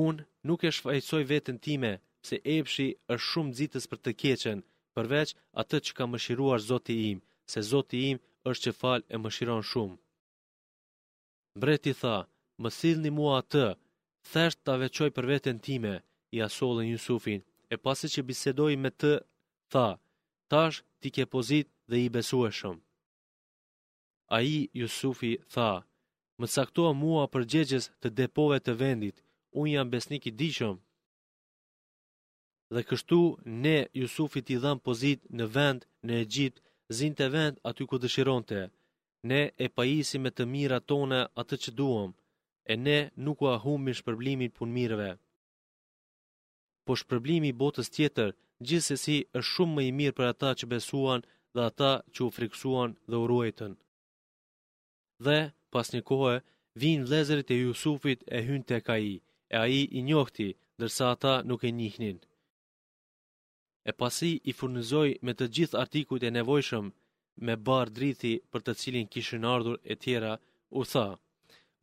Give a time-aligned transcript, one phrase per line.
[0.00, 1.90] Unë nuk e shfajsoj vetën time,
[2.28, 4.60] se epshi është shumë dzitës për të keqen,
[4.96, 7.18] përveç atët që ka më shiruar zoti im,
[7.52, 8.18] se zoti im
[8.50, 9.96] është që falë e më shiron shumë.
[11.64, 12.16] Breti tha,
[12.62, 13.66] më thilni mua atë,
[14.32, 15.94] thesht të aveqoj për vetën time,
[16.36, 17.40] i asollën Jusufin,
[17.72, 19.12] e pasi që bisedoj me të,
[19.72, 19.86] tha,
[20.52, 22.76] tash ti ke pozit dhe i besueshëm.
[24.36, 25.70] A i, Jusufi, tha,
[26.40, 29.16] më saktoa mua për gjegjes të depove të vendit,
[29.60, 30.76] unë jam besnik i diqëm.
[32.74, 33.20] Dhe kështu
[33.64, 36.58] ne Jusufit i dham pozit në vend në Egjipt,
[36.96, 38.60] zinë të vend aty ku dëshironte.
[39.30, 42.10] Ne e pajisi me të mira tone atë që duëm,
[42.72, 45.10] e ne nuk u ahumi shpërblimin pun mirëve.
[46.84, 48.30] Po shpërblimi botës tjetër,
[48.66, 51.20] gjithsesi është shumë më i mirë për ata që besuan
[51.54, 53.72] dhe ata që u friksuan dhe u ruajtën.
[55.24, 55.40] Dhe,
[55.72, 56.36] pas një kohë,
[56.82, 59.20] vinë vlezërit e Jusufit e hynë të ka i
[59.52, 60.48] e aji i njohti,
[60.80, 62.18] dërsa ata nuk e njihnin.
[63.90, 66.86] E pasi i furnizoj me të gjithë artikut e nevojshëm
[67.46, 70.32] me barë drithi për të cilin kishën ardhur e tjera,
[70.78, 71.08] u tha,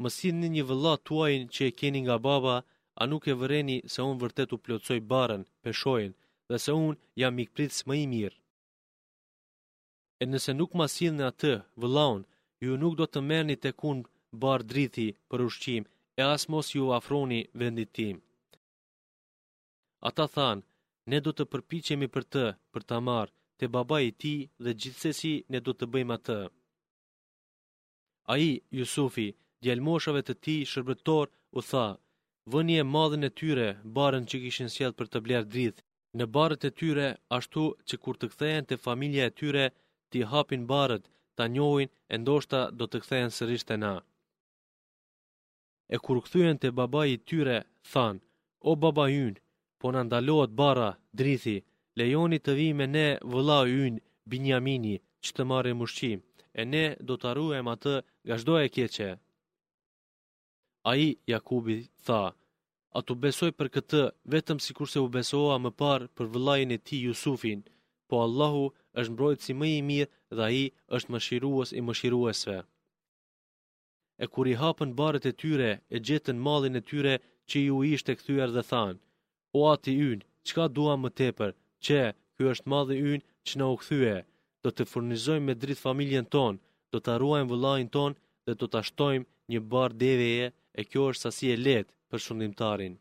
[0.02, 2.56] mësini një vëlla tuajnë që e keni nga baba,
[3.02, 6.18] a nuk e vëreni se unë vërtet u plotsoj barën, peshojnë,
[6.50, 8.40] dhe se unë jam mikpritës më i mirë.
[10.22, 10.86] E nëse nuk ma
[11.18, 12.22] në atë, vëllaun,
[12.64, 13.98] ju nuk do të merni të kun
[14.44, 15.84] barë drithi për ushqim
[16.20, 18.18] e as mos ju afroni vendit tim.
[20.08, 20.66] Ata thanë,
[21.12, 25.34] ne do të përpichemi për të, për të amarë, të baba i ti dhe gjithsesi
[25.52, 26.40] ne do të bëjmë atë.
[28.32, 29.28] A i, Jusufi,
[29.64, 31.88] djelmoshave të ti shërbëtor, u tha,
[32.52, 35.80] vëni e madhën e tyre, barën që kishin sjedh për të blerë drith,
[36.18, 39.66] në barët e tyre, ashtu që kur të kthejen të familje e tyre,
[40.12, 41.04] ti hapin barët,
[41.38, 43.96] ta njojnë, endoshta do të kthejen sërish e na.
[45.94, 47.56] E kur këthujen të baba i tyre,
[47.92, 48.20] than,
[48.70, 49.36] o baba yn,
[49.82, 50.90] po në ndalohet bara,
[51.22, 51.56] drithi,
[52.00, 53.96] lejoni të vi me ne vëla yn,
[54.30, 54.96] binjamini,
[55.26, 56.12] që të marë mushqi,
[56.60, 57.96] e ne do të arruem atë
[58.30, 59.10] gashdo e keqe.
[60.90, 62.22] A i, Jakubi, tha,
[62.98, 66.84] a të besoj për këtë, vetëm si kurse u besoa më parë për vëlajnë e
[66.88, 67.66] ti Jusufin,
[68.08, 68.66] po Allahu
[69.00, 71.22] është mbrojt si më i mirë dhe a i është më
[71.80, 72.64] i më
[74.24, 77.16] e kur i hapën barët e tyre, e gjetën malin e tyre
[77.50, 79.00] që ju ishte këthyar dhe thanë,
[79.58, 81.52] o ati yn, qka dua më tepër,
[81.86, 82.00] që,
[82.36, 84.18] kjo është madhe yn që në u këthyë,
[84.64, 86.54] do të furnizojmë me dritë familjen ton,
[86.92, 88.12] do të arruajmë vëllajin ton
[88.46, 90.46] dhe do të ashtojmë një barë deveje
[90.80, 92.94] e kjo është sasi e letë për shundimtarin.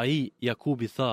[0.00, 1.12] A i, Jakubi tha,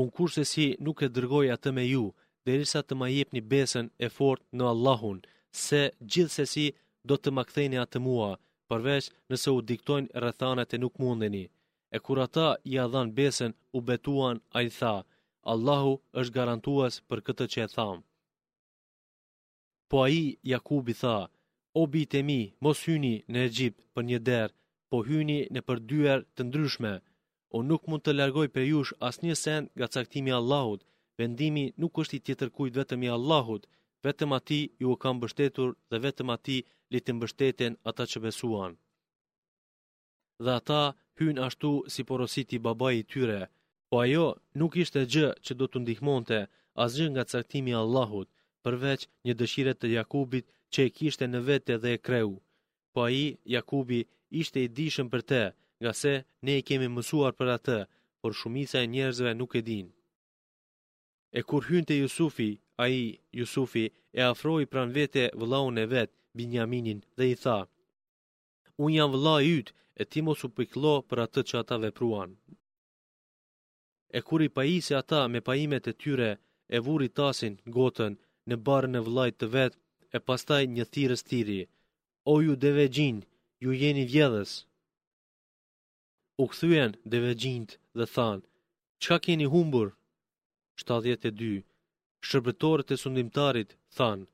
[0.00, 2.04] unë kur se si nuk e dërgoj atë me ju,
[2.44, 5.18] dhe risa të ma jep një besën e fort në Allahun,
[5.64, 5.80] se
[6.12, 6.66] gjithë se si
[7.10, 8.30] do të më ktheni atë mua,
[8.70, 11.44] përveç nëse u diktojnë rrethana e nuk mundeni.
[11.96, 14.94] E kur ata i ja dhan besën, u betuan, ai tha:
[15.52, 17.98] Allahu është garantues për këtë që e tham.
[19.88, 20.20] Po ai
[20.52, 21.16] Jakubi tha:
[21.80, 24.54] O bitë mi, mos hyni në Egjipt për një derë,
[24.90, 26.94] po hyni në për dyër të ndryshme.
[27.56, 30.82] O nuk mund të largoj për jush as një sen nga caktimi Allahut,
[31.20, 33.66] vendimi nuk është i tjetër kujt vetëm i Allahut,
[34.06, 36.56] vetëm ati ju u kam bështetur dhe vetëm ati
[36.94, 38.72] li të mbështeten ata që besuan.
[40.44, 40.82] Dhe ata
[41.18, 43.40] hynë ashtu si porositi baba i tyre,
[43.88, 44.26] po ajo
[44.60, 46.38] nuk ishte gjë që do të ndihmonte
[46.84, 48.28] asgjë nga caktimi Allahut,
[48.64, 52.32] përveç një dëshire të Jakubit që e kishte në vete dhe e kreu.
[52.92, 54.00] Po aji, Jakubi,
[54.40, 55.42] ishte i dishëm për te,
[55.82, 56.14] nga se
[56.44, 57.78] ne i kemi mësuar për atë,
[58.20, 59.86] por shumica e njerëzve nuk e din.
[61.38, 62.50] E kur hynë të Jusufi,
[62.84, 63.06] aji,
[63.38, 63.84] Jusufi,
[64.18, 67.56] e afroi pran vete vëllaun e vetë, Binjaminin dhe i tha,
[68.84, 69.68] unë jam vla jyt
[70.00, 72.30] e ti mos u piklo për atë që ata vepruan.
[74.16, 76.30] E kur i pajisi ata me pajimet e tyre,
[76.74, 78.12] e vuri tasin gotën
[78.48, 79.78] në barën e vlajt të vetë,
[80.16, 81.60] e pastaj një thirës tiri,
[82.30, 82.86] o ju deve
[83.62, 84.52] ju jeni vjedhës.
[86.42, 88.46] U këthujen deve gjinët dhe thanë,
[89.02, 89.88] qka keni humbur?
[90.86, 91.52] 72.
[92.26, 94.24] Shërbetorët e sundimtarit thanë,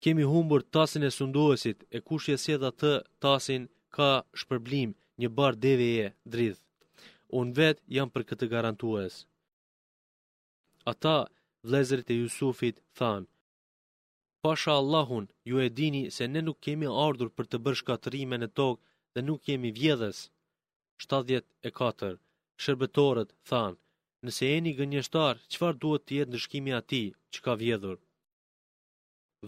[0.00, 3.62] kemi humbur tasin e sunduesit e kush se sjedh atë tasin
[3.96, 4.10] ka
[4.40, 4.90] shpërblim
[5.20, 5.54] një bar
[5.88, 6.60] e dridh.
[7.38, 9.14] Unë vetë jam për këtë garantues.
[10.92, 11.16] Ata
[11.66, 13.28] vlezërit e Jusufit thanë,
[14.44, 18.48] Pasha Allahun, ju e dini se ne nuk kemi ardhur për të bërë rime në
[18.58, 18.82] tokë
[19.14, 20.18] dhe nuk kemi vjedhës.
[21.06, 22.12] 74.
[22.62, 23.78] Shërbetorët thanë,
[24.24, 27.96] nëse jeni gënjeshtar, qëfar duhet të jetë në shkimi ati që ka vjedhur?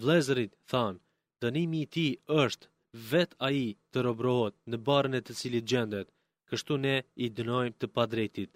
[0.03, 1.01] vlezërit thanë,
[1.43, 2.07] dënimi i ti
[2.45, 2.67] është
[3.11, 6.09] vet a i të robrohot në barën e të cilit gjendet,
[6.49, 8.53] kështu ne i dënojmë të padrejtit.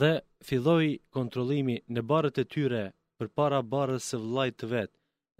[0.00, 0.12] Dhe
[0.48, 2.82] filloi kontrolimi në barët e tyre
[3.18, 4.94] për para barës së vlajt të vetë,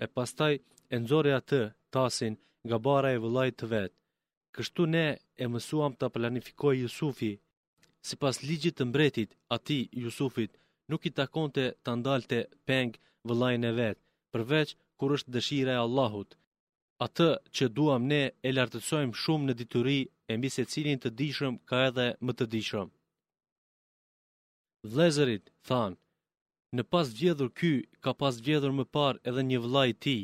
[0.04, 1.60] e pastaj e nëzore atë
[1.94, 2.34] tasin
[2.66, 3.96] nga bara e vlajt të vetë.
[4.56, 5.06] Kështu ne
[5.44, 7.32] e mësuam të planifikoj Jusufi,
[8.06, 10.50] si pas ligjit të mbretit ati Jusufit,
[10.90, 12.38] nuk i takon të të ndalë të
[12.68, 12.96] pengë
[13.28, 14.02] vëllajnë e vetë,
[14.32, 14.70] përveç
[15.00, 16.30] kur është dëshira e Allahut.
[17.06, 19.98] Atë që duam ne e lartësojmë shumë në dituri
[20.30, 22.88] e mbi se cilin të dishëm ka edhe më të dishëm.
[24.92, 25.98] Vlezërit, thanë,
[26.76, 27.72] në pas vjedhur ky,
[28.02, 30.18] ka pas vjedhur më par edhe një vëllaj ti.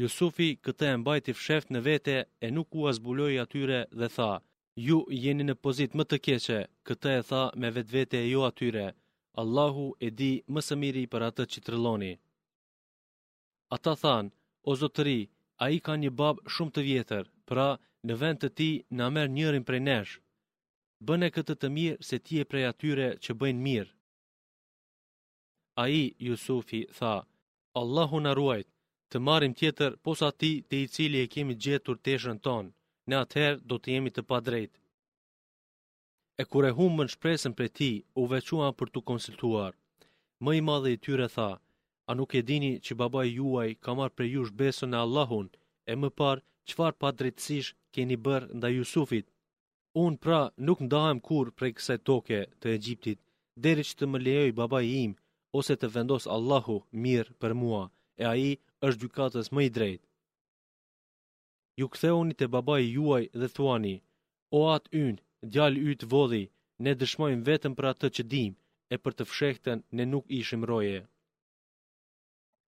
[0.00, 4.32] Jusufi këtë e mbajti fsheft në vete e nuk u azbuloj atyre dhe tha,
[4.86, 8.40] ju jeni në pozit më të keqe, këtë e tha me vetë vete e jo
[8.42, 8.86] ju atyre,
[9.42, 12.12] Allahu e di më së miri për atë që të rëloni.
[13.72, 14.30] Ata thanë,
[14.68, 15.20] o zotëri,
[15.64, 17.66] a i ka një babë shumë të vjetër, pra
[18.08, 20.12] në vend të ti në amer njërin prej nesh.
[21.08, 23.92] Bëne këtë të mirë se ti e prej atyre që bëjnë mirë.
[25.82, 27.14] A i, Jusufi, tha,
[27.80, 28.68] Allahu në ruajt,
[29.10, 32.74] të marim tjetër posa ti të i cili e kemi gjetur të eshën tonë,
[33.10, 34.78] në atëherë do të jemi të pa drejtë.
[36.40, 37.90] E kure humë më në shpresën për ti,
[38.20, 39.72] u vequan për të konsultuar.
[40.44, 41.50] Më i madhe i tyre tha,
[42.10, 45.46] A nuk e dini që babaj juaj ka marrë për jush besën e Allahun,
[45.92, 49.26] e më parë qëfar pa drejtësish keni bërë nda Jusufit?
[50.02, 53.20] Unë pra nuk ndahem kur prej kësaj toke të Egjiptit,
[53.66, 55.12] deri që të më lejoj babaj im,
[55.60, 57.82] ose të vendos Allahu mirë për mua,
[58.22, 58.52] e aji
[58.88, 60.04] është gjukatës më i drejtë.
[61.80, 63.96] Ju këtheoni të babaj juaj dhe thuani,
[64.56, 65.22] o atë ynë,
[65.54, 66.44] djallë ytë vodhi,
[66.84, 68.58] ne dëshmojmë vetëm për atë të që dimë,
[68.94, 71.00] e për të fshekten ne nuk ishim roje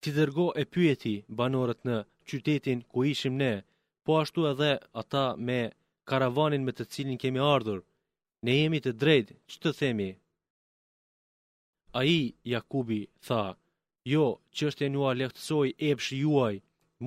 [0.06, 1.96] ti dërgo e pyeti banorët në
[2.30, 3.54] qytetin ku ishim ne,
[4.06, 4.72] po ashtu edhe
[5.02, 5.58] ata me
[6.10, 7.80] karavanin me të cilin kemi ardhur,
[8.46, 10.10] ne jemi të drejt, që të themi?
[12.00, 12.20] A i,
[12.54, 13.42] Jakubi, tha,
[14.14, 16.56] jo, që është e njua lehtësoj e pshë juaj,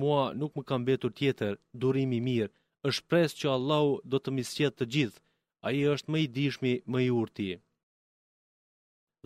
[0.01, 2.51] mua nuk më kam betur tjetër, durimi mirë,
[2.89, 5.21] është presë që Allahu do të misjet të gjithë,
[5.65, 7.47] a i është më i dishmi më i urti.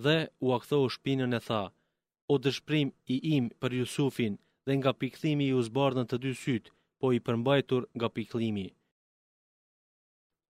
[0.04, 1.62] Dhe u akëtho u shpinën e tha,
[2.32, 4.34] o dëshprim i im për Jusufin
[4.66, 8.68] dhe nga pikthimi i uzbardën të dy sytë, po i përmbajtur nga pikëthimi.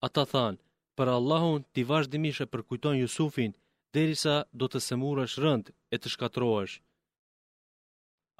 [0.07, 0.61] Ata thanë,
[0.97, 3.51] për Allahun ti vazhdimisht e përkujton Jusufin,
[3.93, 6.75] derisa do të semurash rënd e të shkatroash.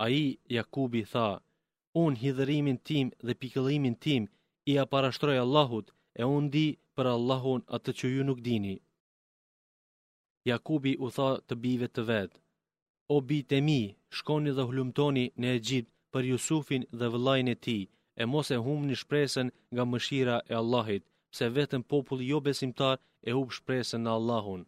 [0.04, 0.26] A i,
[0.58, 1.28] Jakubi, tha,
[2.04, 4.24] unë hithërimin tim dhe pikëllimin tim
[4.72, 5.88] i aparashtroj Allahut
[6.22, 8.76] e unë di për Allahun atë që ju nuk dini.
[10.50, 12.38] Jakubi u tha të bive të vetë,
[13.16, 13.80] O bitë e mi,
[14.18, 17.78] shkoni dhe hlumtoni në Egjipt për Jusufin dhe vëllajnë e ti,
[18.22, 21.04] e mos e humni një shpresën nga mëshira e Allahit,
[21.38, 22.98] se vetën popull jo besimtar
[23.28, 24.62] e hub shpresën në Allahun.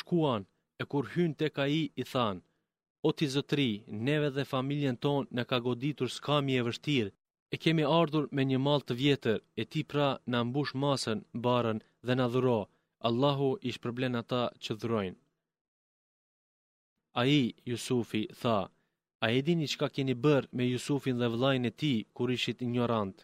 [0.00, 0.42] Shkuan,
[0.80, 2.44] e kur hynë të ka i, i thanë,
[3.08, 3.66] O ti zëtri,
[4.06, 7.12] neve dhe familjen tonë në ka goditur skami e vështirë,
[7.52, 11.78] e kemi ardhur me një malë të vjetër, e ti pra në mbush masën, barën
[12.06, 12.60] dhe në dhuro,
[13.08, 15.18] Allahu ishë problem ata që dhurojnë.
[17.12, 18.58] A i, Jusufi, tha,
[19.24, 23.16] a e dini qka keni bërë me Jusufin dhe vlajnë e ti, kur ishit ignorant?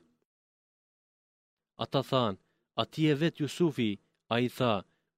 [1.82, 2.34] A ta than,
[2.80, 3.90] a ti e vetë Jusufi,
[4.34, 4.74] a i tha,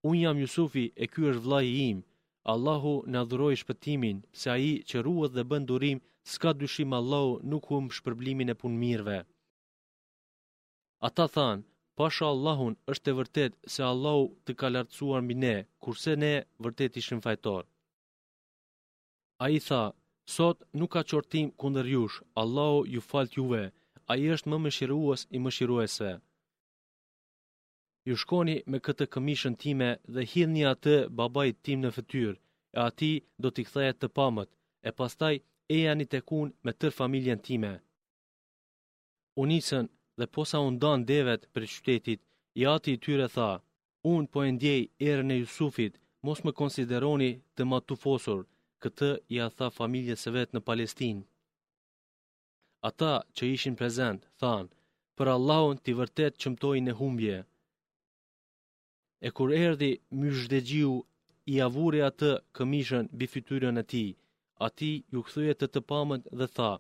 [0.09, 2.05] unë jam Jusufi e ky është vlaj i im,
[2.53, 5.99] Allahu në adhuroj shpëtimin, se a i që ruët dhe bëndurim,
[6.33, 9.19] s'ka dyshim Allahu nuk hum shpërblimin e pun mirve.
[11.07, 11.65] A ta than,
[11.99, 16.35] pasha Allahun është e vërtet se Allahu të ka lartësuar mi ne, kurse ne
[16.67, 17.67] vërtet ishën fajtorë.
[19.43, 19.83] A i tha,
[20.37, 23.65] sot nuk ka qortim kunder jush, Allahu ju falt juve,
[24.11, 24.71] a i është më më
[25.37, 26.11] i më shiruese.
[28.09, 32.33] Ju shkoni me këtë këmishën time dhe hidhni atë babajt tim në fëtyr,
[32.77, 34.51] e ati do t'i këthajet të pamët,
[34.89, 35.35] e pastaj
[35.75, 37.73] e janë i tekun me tër familjen time.
[39.43, 39.87] Unisën
[40.19, 42.21] dhe posa unë danë devet për qytetit,
[42.61, 43.51] i ati i tyre tha,
[44.15, 45.95] unë po e ndjej erën e Jusufit,
[46.27, 48.43] mos më konsideroni të matufosur, tufosur,
[48.85, 51.25] këtë i a tha familje se vetë në Palestinë.
[52.91, 54.71] Ata që ishin prezent, thanë,
[55.19, 57.39] për Allahun t'i vërtet që mtoj në humbje.
[59.27, 60.93] E kur erdi, mjë
[61.53, 64.05] i avure atë këmishën bifityrën e ti,
[64.67, 66.73] ati ju këthuje të të pamët dhe tha,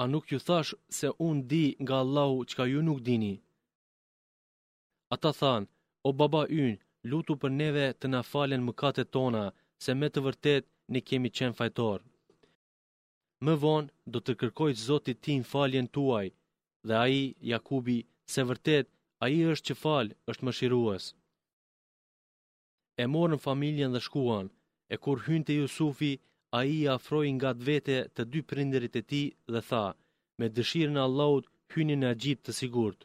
[0.00, 3.34] a nuk ju thash se unë di nga Allahu që ka ju nuk dini.
[5.14, 5.68] Ata thanë,
[6.08, 6.74] o baba yn,
[7.10, 9.44] lutu për neve të na falen mëkatet tona,
[9.84, 12.00] se me të vërtet ne kemi qenë fajtor.
[13.44, 16.26] Më vonë do të kërkoj Zotit tim faljen tuaj,
[16.86, 17.18] dhe ai
[17.52, 17.98] Jakubi,
[18.32, 18.86] se vërtet
[19.24, 21.04] ai është që fal, është mëshirues.
[23.02, 24.46] E morën familjen dhe shkuan.
[24.94, 26.12] E kur hynë të Jusufi,
[26.56, 29.86] a i afroj nga të vete të dy prinderit e ti dhe tha,
[30.38, 33.00] me dëshirën a laud, hynë në agjit të sigurt.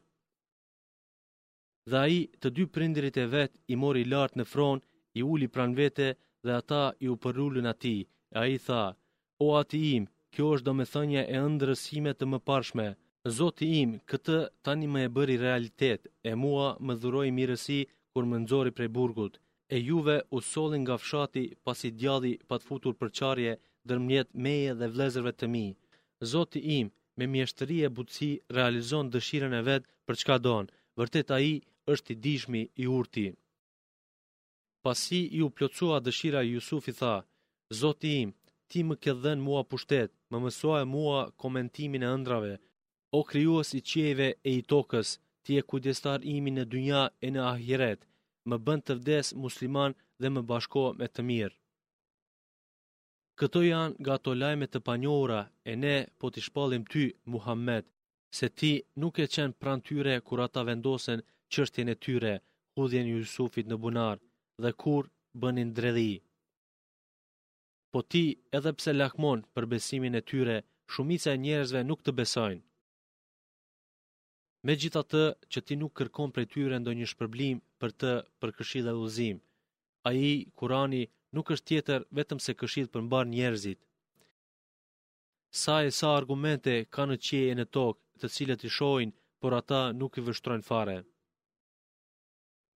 [1.89, 4.77] Dhe a i të dy prinderit e vet i mori lartë në fron,
[5.19, 6.07] i uli pranë vete
[6.45, 7.97] dhe ata i u përrullin ati,
[8.33, 8.83] e a i tha,
[9.45, 12.87] o ati im, kjo është do me thënje e ndërësime të më parshme,
[13.37, 17.79] Zoti im, këtë tani më e bëri realitet, e mua më dhuroi mirësi
[18.13, 19.33] kur më nxori prej burgut,
[19.75, 23.53] e juve u solin nga fshati pasi djalli pa të futur për çarje
[23.85, 25.67] ndërmjet meje dhe vëllezërve të mi.
[26.31, 30.65] Zoti im, me mjeshtëri e butësi realizon dëshirën e vet për çka don.
[30.99, 31.49] Vërtet ai
[31.93, 33.27] është i dijshmi i urti.
[34.85, 37.11] Pasi i u plotësua dëshira Jusufi tha,
[37.79, 38.29] Zoti im,
[38.69, 42.55] ti më ke dhen mua pushtet, më mësoa e mua komentimin e ëndrave,
[43.17, 45.09] o kryuës i qieve e i tokës,
[45.43, 47.99] ti e kudjestar imi në dynja e në ahiret,
[48.49, 51.55] më bënd të vdes musliman dhe më bashko me të mirë.
[53.39, 57.85] Këto janë nga to lajme të panjohura e ne po të shpallim ty, Muhammed,
[58.37, 58.71] se ti
[59.01, 61.19] nuk e qenë pran tyre kur ata vendosen
[61.53, 62.33] qështjen e tyre,
[62.75, 64.21] hudhjen Jusufit në bunarë,
[64.63, 65.03] dhe kur
[65.41, 66.21] bënin dredhi.
[67.91, 68.23] Po ti
[68.57, 70.57] edhe pse lakmon për besimin e tyre,
[70.93, 72.63] shumica e njerëzve nuk të besojnë.
[74.65, 78.49] Me gjitha të që ti nuk kërkon për tyre ndo një shpërblim për të për
[78.57, 79.37] këshid dhe uzim.
[80.07, 81.03] A i, kurani,
[81.35, 83.79] nuk është tjetër vetëm se këshid për mbar njerëzit.
[85.61, 89.51] Sa e sa argumente ka në qie e në tokë të cilët i shojnë, por
[89.61, 90.97] ata nuk i vështrojnë fare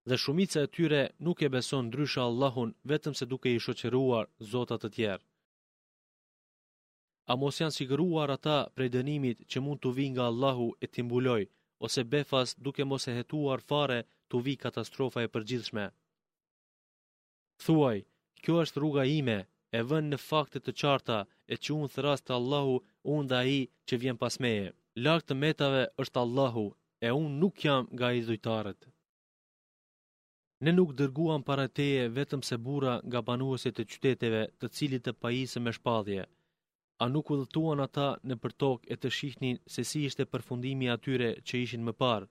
[0.09, 4.83] dhe shumica e tyre nuk e beson ndryshe Allahun vetëm se duke i shoqëruar zotat
[4.85, 5.25] të tjerë.
[7.33, 11.43] A mos janë siguruar ata prej dënimit që mund të vi nga Allahu e timbuloj,
[11.85, 15.85] ose befas duke mos e hetuar fare të vi katastrofa e përgjithshme.
[17.65, 17.99] Thuaj,
[18.43, 19.39] kjo është rruga ime,
[19.77, 21.19] e vën në faktet të qarta,
[21.53, 22.77] e që unë thëras të Allahu,
[23.15, 24.69] unë dhe i që vjen pas meje.
[25.05, 26.67] Lartë të metave është Allahu,
[27.07, 28.81] e unë nuk jam nga i dhujtarët.
[30.65, 35.13] Ne nuk dërguam para teje vetëm se bura nga banuesit e qyteteve të cilit të
[35.23, 36.23] pajisë me shpadhje.
[37.03, 40.87] A nuk u dhëtuan ata në përtok tokë e të shihnin se si ishte përfundimi
[40.95, 42.29] atyre që ishin më parë?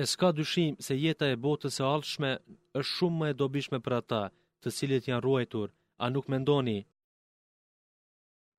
[0.00, 2.32] E s'ka dyshim se jeta e botës e alshme
[2.80, 4.22] është shumë më e dobishme për ata
[4.62, 5.68] të cilit janë ruajtur,
[6.04, 6.78] a nuk mendoni?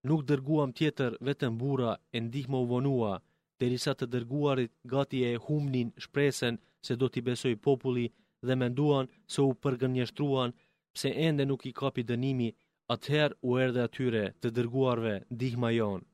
[0.08, 3.14] Nuk dërguam tjetër vetëm bura e ndihme u vonua,
[3.60, 6.56] dhe të dërguarit gati e humnin shpresen
[6.86, 8.08] se do t'i besoj populli
[8.48, 10.52] dhe menduan se u përgënjështruan
[10.96, 12.50] pse ende nuk i kapi dënimi,
[12.94, 16.06] atëherë u erdhe atyre të dërguarve dihma jonë.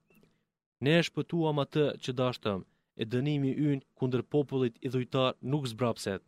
[0.84, 2.62] Ne e shpëtuam atë që dashtëm,
[3.02, 6.22] e dënimi ynë kundër popullit i dhujtar nuk zbrapset.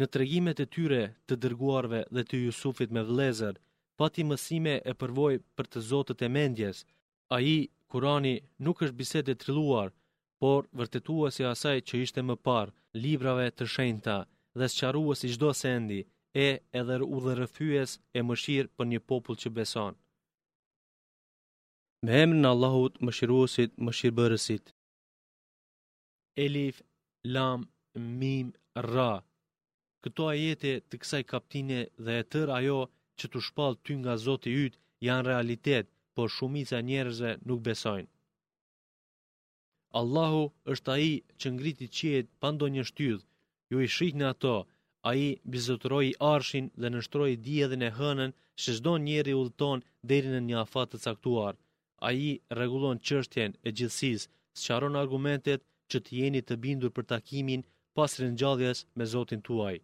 [0.00, 3.54] Në tregimet e tyre të dërguarve dhe të Jusufit me vlezër,
[4.00, 6.76] pati mësime e përvoj për të zotët e mendjes,
[7.36, 7.58] a i,
[7.90, 9.88] Kurani, nuk është biset e triluar,
[10.44, 12.68] por vërtetuesi i asaj që ishte më par,
[13.04, 14.16] librave të shenjta
[14.58, 16.00] dhe sqaruesi çdo sendi,
[16.48, 16.48] e
[16.80, 17.34] edhe u dhe
[18.18, 19.94] e më shirë për një popull që beson.
[22.04, 24.64] Me emë në Allahut më shiruosit më shirë bërësit.
[26.44, 26.76] Elif,
[27.34, 27.60] Lam,
[28.20, 28.48] Mim,
[28.92, 29.12] Ra
[30.04, 32.78] Këto ajete të kësaj kaptine dhe e tër ajo
[33.18, 34.74] që të shpalë ty nga zoti yt
[35.06, 38.08] janë realitet, por shumica njerëzve nuk besojnë.
[39.98, 40.42] Allahu
[40.72, 41.08] është ai
[41.40, 43.24] që ngriti qiejt pa ndonjë shtyllë.
[43.70, 44.52] Ju i shihni ato,
[45.10, 45.22] ai
[45.54, 50.88] bizotroi arshin dhe nështroi diellin e hënën, se çdo njeri udhton deri në një afat
[50.92, 51.54] të caktuar.
[52.08, 54.30] Ai rregullon çështjen e gjithësisë,
[54.62, 57.66] sqaron argumentet që të jeni të bindur për takimin
[57.96, 59.76] pas rinjalljes me Zotin tuaj.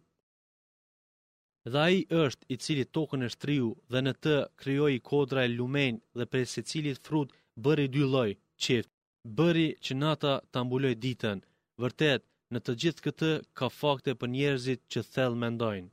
[1.71, 5.95] Dhe ai është i cili tokën e shtriu dhe në të krijoi kodra e lumenj
[6.17, 7.29] dhe prej secilit frut
[7.63, 8.31] bëri dy lloj,
[8.63, 8.91] qift
[9.37, 11.41] bëri që nata të ambulloj ditën,
[11.83, 12.23] vërtet
[12.55, 15.89] në të gjithë këtë ka fakte për njerëzit që thellë mendojnë.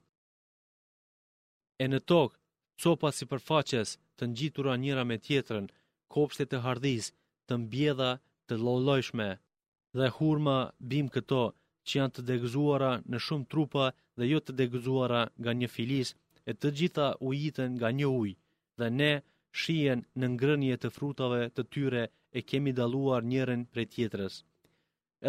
[1.83, 2.39] E në tokë,
[2.85, 5.67] copa si përfaqes të njitura njëra me tjetërën,
[6.15, 7.09] kopshtet e hardhiz,
[7.47, 8.11] të mbjeda
[8.49, 9.29] të lollojshme,
[9.99, 10.59] dhe hurma
[10.91, 11.43] bim këto
[11.89, 13.87] që janë të degëzuara në shumë trupa
[14.19, 16.09] dhe jo të degëzuara nga një filis,
[16.49, 18.31] e të gjitha ujitën nga një uj,
[18.79, 19.13] dhe ne
[19.61, 22.01] shien në ngrënje të frutave të tyre
[22.39, 24.35] e kemi daluar njërën për tjetërës.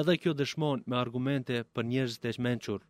[0.02, 2.82] Edhe kjo dëshmon me argumente për njërzit e shmenqur.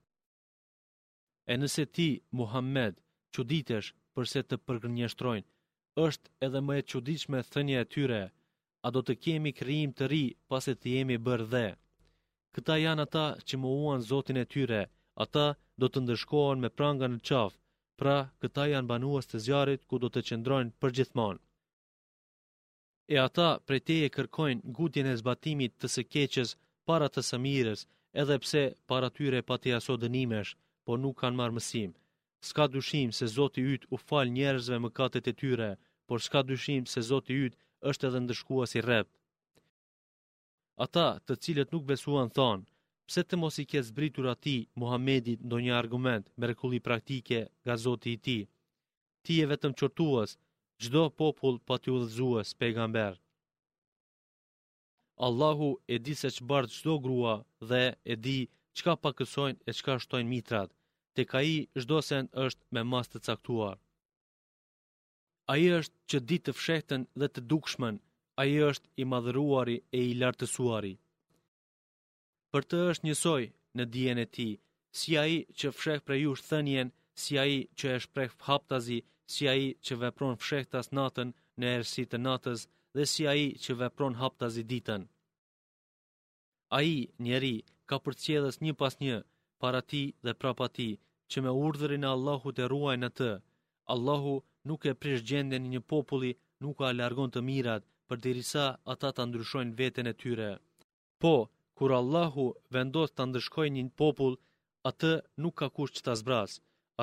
[1.52, 2.08] E nëse ti,
[2.40, 2.96] Muhammed,
[3.34, 5.48] që ditesh përse të përgënjështrojnë,
[6.06, 8.22] është edhe më e që ditesh me thënje e tyre,
[8.86, 11.68] a do të kemi kërim të ri pas e të jemi bërë dhe.
[12.56, 14.82] Këta janë ata që muuan zotin e tyre,
[15.26, 15.46] ata
[15.82, 17.58] do të ndërshkoan me pranga në qafë,
[18.00, 21.42] pra këta janë banuas të zjarit ku do të qëndrojnë për gjithmonë.
[23.16, 26.50] E ata prej te e kërkojnë gudjen e zbatimit të së keqes
[26.90, 27.80] para të së mirës,
[28.22, 30.52] edhe pse para tyre pati jaso dënimesh,
[30.86, 31.92] po nuk kanë marë mësim.
[32.50, 35.72] Ska dushim se Zoti yt u fal njerëzve mëkatet e tyre,
[36.08, 37.54] por ska dushim se Zoti yt
[37.90, 39.14] është edhe ndëshkuas i rrept.
[40.86, 42.64] Ata të cilët nuk besuan thonë,
[43.10, 46.50] pse të mos i ke zbritur ati Muhamedit do një argument me
[46.88, 48.40] praktike nga zoti i ti.
[49.24, 50.32] Ti e vetëm qërtuas,
[50.84, 53.14] gjdo popull pa të dhëzuas pejgamber.
[55.28, 57.34] Allahu e di se që bardë gjdo grua
[57.70, 58.40] dhe e di
[58.78, 60.70] qka pakësojnë e qka shtojnë mitrat,
[61.16, 63.78] te ka i gjdo sen është me mas të caktuar.
[65.52, 67.96] A i është që di të fshehtën dhe të dukshmen,
[68.40, 70.94] a i është i madhëruari e i lartësuari
[72.56, 73.46] për të është njësoj
[73.78, 74.52] në dijen e tij,
[75.00, 76.92] si ai që fshek prej jush thënien,
[77.24, 79.00] si ai që e shpreh haptazi,
[79.34, 82.62] si ai që vepron fshehtas natën në errësi të natës
[82.96, 85.04] dhe si ai që vepron haptazi ditën.
[86.80, 86.92] Ai
[87.26, 87.56] njeri
[87.90, 89.18] ka përcjellës një pas një
[89.62, 90.90] para ti dhe prapa ti,
[91.32, 93.32] që me urdhërin e Allahut e ruaj në të.
[93.94, 94.34] Allahu
[94.70, 96.32] nuk e prish e një populli,
[96.64, 100.52] nuk a largon të mirat, për dirisa ata të ndryshojnë veten e tyre.
[101.22, 101.36] Po,
[101.80, 104.36] kur Allahu vendos të ndërshkoj një popull,
[104.90, 105.10] atë
[105.44, 106.52] nuk ka kush që të zbras,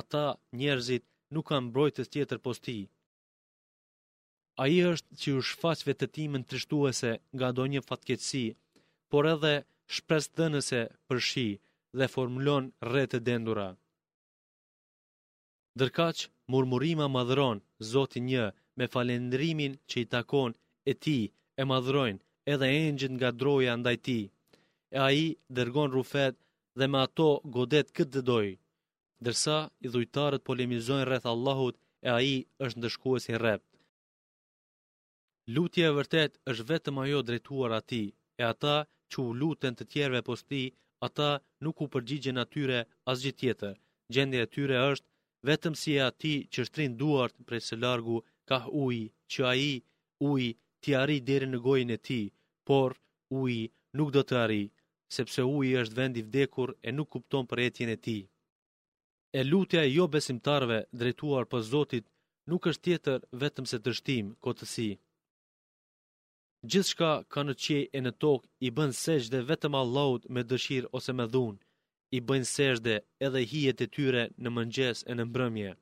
[0.00, 0.22] ata
[0.60, 2.78] njerëzit nuk kanë mbrojtës tjetër posti.
[4.62, 8.44] A i është që u shfaqve të timën të rishtuese nga do një fatkeci,
[9.10, 9.54] por edhe
[9.96, 11.48] shpres dënëse për shi
[11.98, 13.68] dhe formulon rrët e dendura.
[15.80, 16.18] Dërkaq,
[16.52, 17.58] murmurima madhëron,
[17.92, 18.44] zoti një,
[18.78, 20.50] me falendrimin që i takon
[20.90, 21.18] e ti,
[21.60, 24.20] e madhërojnë edhe engjën nga droja ndaj ti
[24.94, 26.34] e a i dërgon rufet
[26.78, 28.48] dhe me ato godet këtë dëdoj.
[29.26, 31.76] Dërsa, i dhujtarët polemizojnë rreth Allahut
[32.06, 33.66] e a i është ndëshkuës i rrept.
[35.54, 38.04] Lutje e vërtet është vetëm ajo drejtuar ati,
[38.40, 38.76] e ata
[39.10, 40.62] që u lutën të tjerve posti,
[41.06, 41.30] ata
[41.64, 42.78] nuk u përgjigje atyre
[43.12, 43.74] asgjë tjetër.
[44.12, 45.08] Gjendje e tyre është
[45.48, 48.98] vetëm si e ati që shtrin duart prej së largu ka uj,
[49.32, 49.74] që a i
[50.30, 50.44] uj
[50.82, 52.22] t'i arri deri në gojnë e ti,
[52.68, 52.90] por
[53.40, 53.54] uj
[53.96, 54.64] nuk do të arri
[55.14, 58.22] sepse uji është vend i vdekur e nuk kupton për etjen e tij.
[59.38, 62.06] E lutja e jo besimtarve drejtuar për Zotit
[62.50, 64.90] nuk është tjetër vetëm se dështim, kotësi.
[66.70, 71.12] Gjithçka ka në qej e në tokë i bën sejde vetëm Allahut me dëshirë ose
[71.18, 71.60] me dhunë,
[72.16, 72.94] i bën sejde
[73.26, 75.72] edhe hijet e tyre në mëngjes e në mbrëmje.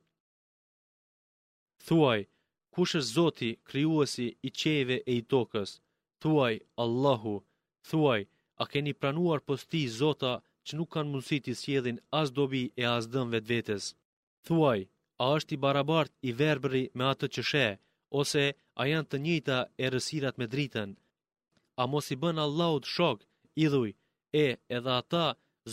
[1.87, 2.21] Thuaj,
[2.75, 5.71] kush është Zoti, kryuasi i qejve e i tokës?
[6.23, 7.37] Thuaj, Allahu,
[7.89, 8.21] thuaj,
[8.63, 10.33] a keni pranuar posti zota
[10.67, 13.85] që nuk kanë mundësi të sjedhin as dobi e as dëm vetë vetës.
[14.47, 14.81] Thuaj,
[15.23, 17.67] a është i barabart i verbëri me atë që she,
[18.21, 18.45] ose
[18.81, 20.91] a janë të njëta e rësirat me dritën?
[21.83, 23.19] A mos i bën Allahut shok,
[23.65, 23.91] idhuj,
[24.47, 24.47] e
[24.77, 25.25] edhe ata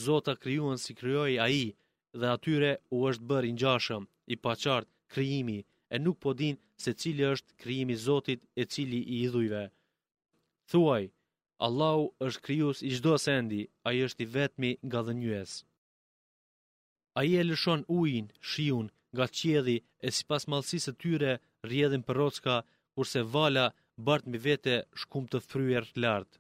[0.06, 1.66] zota kryuan si kryoj a i,
[2.20, 3.54] dhe atyre u është bërë i
[4.34, 5.60] i paqartë, kryimi,
[5.94, 9.64] e nuk po din se cili është kryimi zotit e cili i idhujve.
[10.72, 11.04] Thuaj,
[11.66, 15.52] Allahu është krijues i çdo sendi, ai është i vetmi nga dhënjues.
[17.20, 21.32] Ai e lëshon ujin, shiun, nga qielli e sipas mallësisë së tyre
[21.68, 22.56] rrjedhin përrocka,
[22.96, 23.66] kurse vala
[24.08, 26.32] bart mbi vete shkum të fryer lart.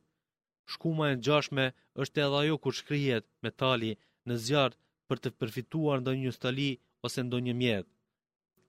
[0.71, 1.65] Shkuma e ngjashme
[2.01, 3.91] është edhe ajo kur shkrihet metali
[4.27, 4.75] në zjarr
[5.09, 6.69] për të përfituar ndonjë stali
[7.07, 7.91] ose ndonjë mjetë.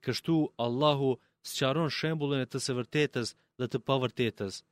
[0.05, 0.35] Kështu
[0.65, 1.11] Allahu
[1.51, 4.63] sqaron shembullin e të së vërtetës dhe të pavërtetës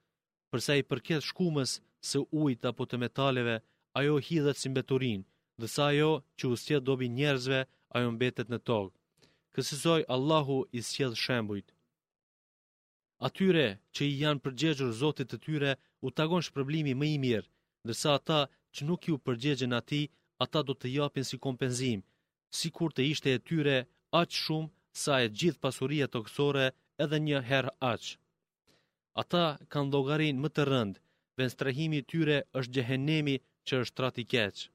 [0.54, 1.72] përsa i përket shkumës
[2.10, 3.56] së ujt apo të metaleve,
[4.02, 5.26] ajo hidhet si mbeturin,
[5.62, 6.56] dhe sa ajo që u
[6.90, 7.60] dobi njerëzve,
[7.98, 8.94] ajo mbetet në tokë.
[9.56, 11.68] Kësësoj Allahu i sjedh shembujt.
[13.30, 15.72] Atyre që i janë përgjegjur zotit të tyre,
[16.06, 17.50] u tagon shpërblimi më i mirë,
[17.88, 18.40] ndërsa ata
[18.76, 20.02] që nuk ju përgjegjen ati,
[20.46, 22.00] ata do të japin si kompenzim,
[22.60, 23.78] si kur të ishte e tyre
[24.22, 26.68] aqë shumë sa e gjithë pasuria të kësore
[27.06, 28.16] edhe një herë aqë.
[29.22, 30.96] Ata kanë logarin më të rënd,
[31.42, 33.34] ven strahimi tyre është gjehenemi
[33.68, 34.66] që është trati keq.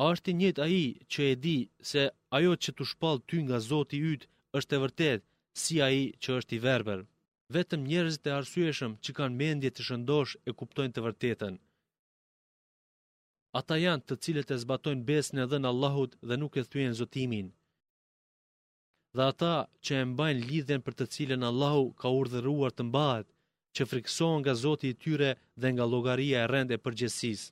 [0.00, 1.54] A është i njët aji që e di
[1.90, 2.02] se
[2.38, 4.28] ajo që të shpal ty nga zoti ytë
[4.60, 5.24] është e vërtet
[5.62, 7.00] si aji që është i verber.
[7.56, 11.56] Vetëm njerëzit e arsueshëm që kanë mendje të shëndosh e kuptojnë të vërtetën.
[13.60, 17.50] Ata janë të cilët e zbatojnë besën e në Allahut dhe nuk e thujen zotimin
[19.16, 23.26] dhe ata që e mbajnë lidhen për të cilën Allahu ka urdhëruar të mbahet,
[23.76, 27.50] që frikësohen nga Zoti i tyre dhe nga llogaria e rëndë e përgjegjësisë.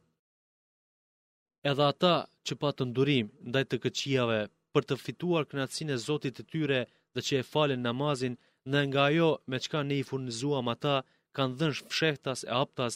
[1.70, 2.14] Edhe ata
[2.46, 4.38] që pa të ndurim ndaj të këqijave
[4.74, 6.80] për të fituar kënaqësinë e Zotit të tyre
[7.14, 8.34] dhe që e falen namazin,
[8.70, 10.96] në nga ajo me çka ne i furnizuam ata,
[11.36, 12.92] kanë dhënë fshehtas e aptas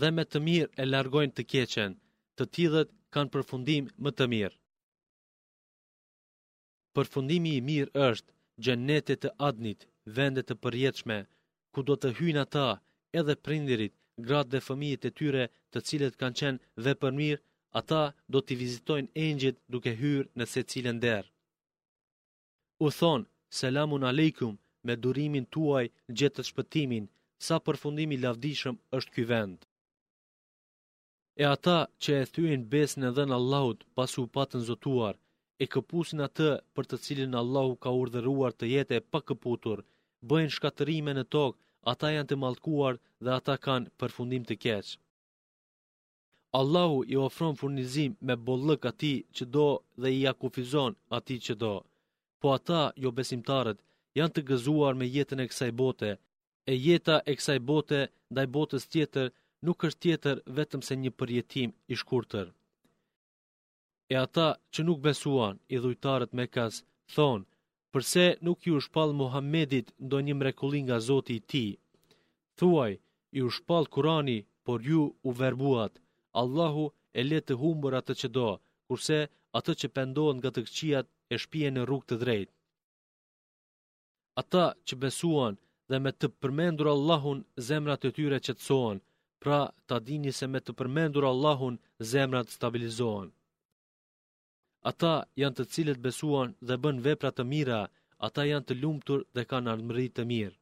[0.00, 1.90] dhe me të mirë e largojnë të keqen.
[2.36, 4.56] Të tjerët kanë përfundim më të mirë
[6.96, 8.32] përfundimi i mirë është
[8.66, 9.82] gjenetit të adnit,
[10.18, 11.16] vendet të përjetëshme,
[11.74, 12.62] ku do të hynë ata
[13.20, 13.94] edhe prindirit,
[14.28, 17.42] gratë dhe fëmijit e tyre të cilet kanë qenë dhe për mirë,
[17.80, 18.00] ata
[18.32, 21.30] do t'i vizitojnë engjit duke hyrë në se cilën derë.
[22.86, 23.28] U thonë,
[23.60, 24.54] selamun aleikum,
[24.86, 25.84] me durimin tuaj
[26.18, 27.04] gjithë të shpëtimin,
[27.46, 29.58] sa përfundimi lavdishëm është ky vend.
[31.42, 35.14] E ata që e thyen besën në dhenë Allahut pasu patën zotuar,
[35.60, 39.82] e këpusin atë për të cilin Allahu ka urdhëruar të jetë e pa këputur,
[40.30, 41.58] bëjnë shkatërime në tokë,
[41.92, 44.86] ata janë të malkuar dhe ata kanë përfundim të keq.
[46.60, 49.68] Allahu i ofron furnizim me bollëk ati që do
[50.02, 51.74] dhe i akufizon ati që do,
[52.40, 53.78] po ata jo besimtarët
[54.18, 56.10] janë të gëzuar me jetën e kësaj bote,
[56.70, 58.00] e jeta e kësaj bote
[58.32, 59.26] ndaj botës tjetër
[59.66, 62.55] nuk është tjetër vetëm se një përjetim i shkurtër.
[64.12, 66.74] E ata që nuk besuan, i dhujtarët me kas,
[67.14, 67.46] thonë,
[67.92, 71.66] përse nuk ju shpal Muhammedit ndo një mrekullin nga zoti i ti.
[72.58, 72.92] Thuaj,
[73.38, 75.92] ju shpal Kurani, por ju u verbuat.
[76.42, 76.84] Allahu
[77.18, 78.48] e letë të humbër atë që do,
[78.86, 79.18] kurse
[79.58, 82.50] atë që pendohen nga të këqiat e shpije në rrug të drejt.
[84.42, 85.54] Ata që besuan
[85.90, 87.38] dhe me të përmendur Allahun
[87.68, 88.98] zemrat e tyre që të soan,
[89.42, 91.74] pra ta dini se me të përmendur Allahun
[92.12, 93.28] zemrat stabilizohen.
[94.90, 97.78] Ata janë të cilët besuan dhe bën vepra të mira,
[98.26, 100.52] ata janë të lumtur dhe kanë ardhmëri të mirë.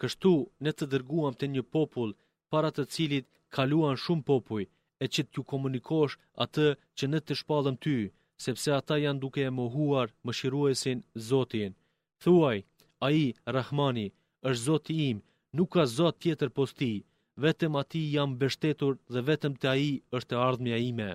[0.00, 0.32] Kështu
[0.66, 2.14] ne të dërguam te një popull
[2.54, 4.64] para të cilit kaluan shumë popuj,
[5.02, 6.66] e që t'ju komunikosh atë
[6.98, 7.96] që ne të shpallëm ty,
[8.44, 10.98] sepse ata janë duke e mohuar më shiruesin
[11.28, 11.72] Zotin.
[12.22, 12.58] Thuaj,
[13.06, 14.08] a i, Rahmani,
[14.48, 15.18] është Zoti im,
[15.56, 16.92] nuk ka Zot tjetër posti,
[17.44, 21.10] vetëm ati jam beshtetur dhe vetëm të a i është e ardhmja ime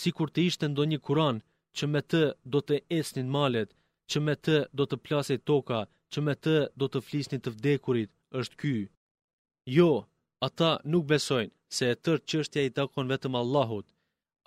[0.00, 1.38] si kur të ishte ndo një kuran
[1.76, 3.70] që me të do të esnin malet,
[4.10, 5.80] që me të do të plasej toka,
[6.12, 8.74] që me të do të flisnin të vdekurit, është ky.
[9.76, 9.90] Jo,
[10.48, 13.86] ata nuk besojnë se e tërë qështja i takon vetëm Allahut,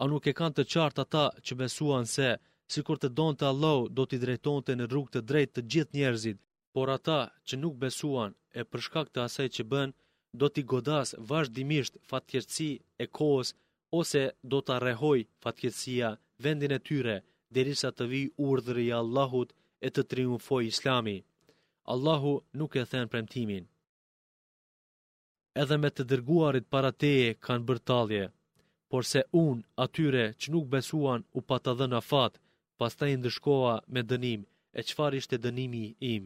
[0.01, 2.29] a nuk e kanë të qartë ata që besuan se,
[2.71, 5.65] si kur të donë të Allahu, do t'i drejton të në rrugë të drejtë të
[5.71, 6.37] gjithë njerëzit,
[6.73, 9.89] por ata që nuk besuan e përshkak të asaj që bën,
[10.39, 12.71] do t'i godas vazhdimisht fatkjertësi
[13.03, 13.49] e kohës
[13.91, 14.23] ose
[14.53, 16.09] do të rehoj fatkesia
[16.45, 17.15] vendin e tyre,
[17.57, 21.17] derisa të vi urdhëri i Allahut e të triumfoj islami.
[21.93, 23.63] Allahu nuk e then premtimin.
[25.63, 28.25] Edhe me të dërguarit para teje kanë bërtalje,
[28.89, 32.37] por se unë atyre që nuk besuan u pata dhe në fatë,
[32.79, 34.41] pas ta i ndëshkoa me dënim,
[34.77, 36.25] e qëfar ishte dënimi im.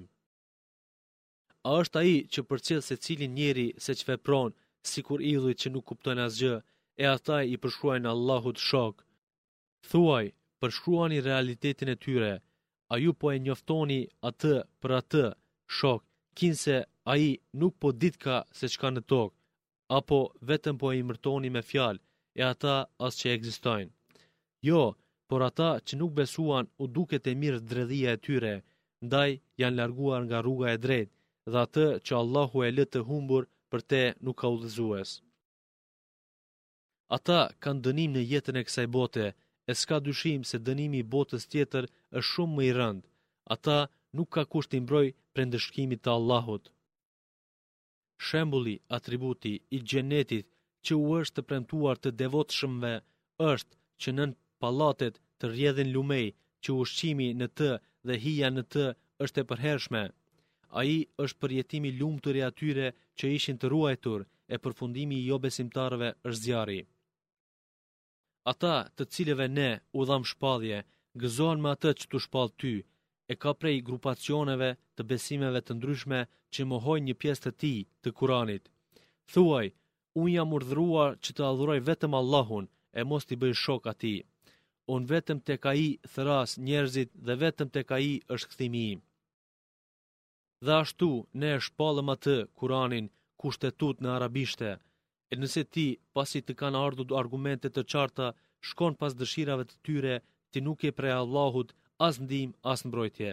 [1.67, 4.49] A është a i që përqedh se cilin njeri se që vepron,
[4.89, 6.56] si kur idhuj që nuk kuptojnë asgjë,
[7.01, 8.95] e ata i përshruajnë Allahut shok.
[9.91, 10.25] Thuaj,
[10.62, 12.34] përshruani realitetin e tyre,
[12.93, 13.97] a ju po e njoftoni
[14.29, 14.51] atë
[14.82, 15.23] për atë
[15.77, 16.01] shok,
[16.41, 16.75] kinse
[17.12, 17.29] a i
[17.62, 19.36] nuk po dit ka se qka në tokë,
[19.99, 22.01] apo vetëm po e mërtoni me fjalë,
[22.41, 22.75] e ata
[23.08, 23.91] as që egzistojnë.
[24.69, 24.84] Jo,
[25.29, 28.53] por ata që nuk besuan u duket e mirë dredhia e tyre,
[29.06, 29.29] ndaj
[29.62, 31.13] janë larguar nga rruga e drejtë,
[31.51, 35.10] dhe atë që Allahu e lëtë të humbur për te nuk ka u dhëzues.
[37.15, 39.26] Ata kanë dënim në jetën e kësaj bote,
[39.69, 43.06] e s'ka dyshim se dënimi i botës tjetër është shumë më i rëndë.
[43.56, 43.76] Ata
[44.17, 45.04] nuk ka kusht të imbroj
[45.36, 46.71] për ndëshkimit të Allahut.
[48.30, 50.47] Shembuli atributi i gjenetit
[50.86, 52.58] që u është të premtuar të devot
[53.52, 54.32] është që nën
[54.63, 56.26] palatet të rjedhin lumej
[56.63, 57.69] që u shqimi në të
[58.08, 58.86] dhe hija në të
[59.26, 60.04] është e përhershme.
[60.80, 62.88] A i është përjetimi lumë të reatyre
[63.19, 66.82] që ishin të ruajtur e përfundimi i jo besimtarve është zjari.
[68.51, 69.65] Ata të cilëve ne
[69.99, 70.79] u dham shpadhje,
[71.23, 72.71] gëzoan me atë që të shpadhë ty,
[73.32, 76.19] e ka prej grupacioneve të besimeve të ndryshme
[76.53, 77.71] që mohoj një pjesë të ti
[78.03, 78.65] të kuranit.
[79.32, 79.67] Thuaj,
[80.23, 82.67] unë jam urdhruar që të adhuroj vetëm Allahun
[82.99, 84.13] e mos t'i bëj shok ati.
[84.95, 88.99] Unë vetëm të ka i thëras njerëzit dhe vetëm të ka i është këthimi im.
[90.65, 93.08] Dhe ashtu, ne e shpallëm atë kuranin
[93.41, 94.71] kushtetut në arabishte,
[95.34, 98.26] E nëse ti, pasi të kanë ardhur argumente të qarta,
[98.69, 100.15] shkon pas dëshirave të tyre,
[100.52, 101.69] ti nuk e prej Allahut
[102.08, 103.32] as ndim, as mbrojtje.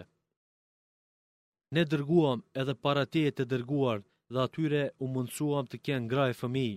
[1.74, 3.98] Ne dërguam edhe para te të dërguar
[4.32, 6.70] dhe atyre u mundësuam të kenë gra e fëmi.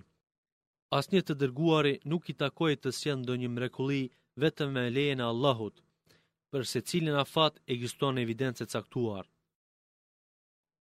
[0.98, 4.02] As një të dërguari nuk i takoi të sjenë do një mrekuli
[4.42, 5.76] vetëm me lejën e Allahut,
[6.50, 9.24] për secilin afat e gjiston evidencët caktuar.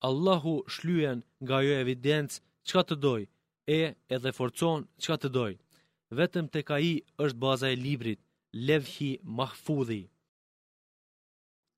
[0.10, 3.28] Allahu shlyen nga jo evidencë qka të dojë,
[3.68, 3.80] e
[4.12, 5.54] edhe forcon çka të doj.
[6.18, 6.92] Vetëm tek ai
[7.24, 8.20] është baza e librit,
[8.68, 10.04] Levhi Mahfudhi.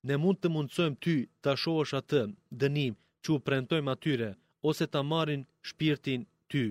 [0.09, 2.21] Ne mund të mundsojmë ty ta shohësh atë
[2.61, 2.93] dënim
[3.23, 4.29] që u prentojmë atyre
[4.69, 6.63] ose ta marrin shpirtin ty.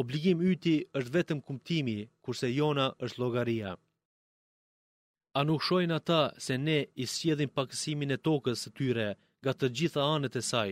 [0.00, 3.70] Obligim yti është vetëm kumtimi, kurse jona është logaria.
[5.38, 9.08] A nuk shojnë ata se ne i sjedhin pakësimin e tokës të tyre,
[9.44, 10.70] ga të gjitha anët e saj?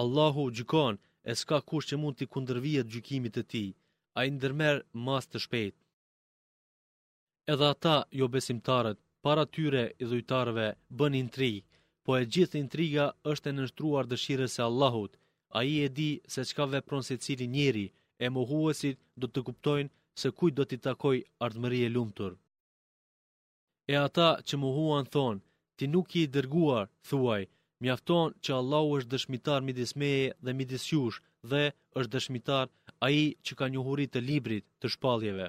[0.00, 3.64] Allahu gjikon e s'ka kush që mund t'i kundërvijet gjykimit të ti,
[4.18, 5.74] a i ndërmer mas të shpejt.
[7.52, 10.66] Edhe ata, jo besimtarët, para tyre i dhujtarëve
[10.98, 11.66] bën intrigë,
[12.04, 15.12] po e gjithë intriga është e nështruar dëshirës e Allahut,
[15.58, 17.86] a i e di se qka vepron se cili njeri,
[18.24, 22.32] e mohuesit do të kuptojnë se kuj do t'i takoj ardhëmëri e lumëtur.
[23.92, 25.42] E ata që mohuan thonë,
[25.76, 27.42] ti nuk i dërguar, thuaj,
[27.84, 31.18] mjafton që Allahu është dëshmitar midis meje dhe midis jush
[31.50, 31.62] dhe
[31.98, 32.66] është dëshmitar
[33.06, 35.48] aji që ka njuhuri të librit të shpaljeve.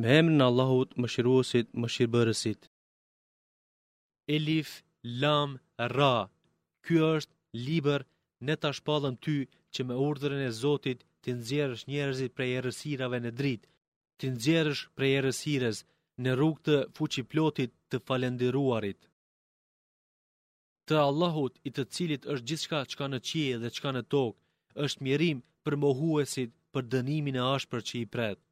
[0.00, 2.60] Me emrin Allahut më shiruosit më shirëbërësit.
[4.36, 4.68] Elif,
[5.20, 5.50] Lam,
[5.96, 6.18] Ra,
[6.84, 7.34] ky është
[7.66, 8.00] liber
[8.46, 9.36] në të shpallën ty
[9.74, 13.66] që me urdhërën e Zotit të nxjerrësh njerëzit prej errësirave në dritë,
[14.18, 15.78] të nxjerrësh prej errësirës
[16.22, 19.00] në rrugë të fuqiplotit të falendëruarit
[20.88, 24.38] të Allahut i të cilit është gjithka ka në qie dhe ka në tokë,
[24.84, 28.42] është mjerim për mohuesit për dënimin e ashpër që i pretë.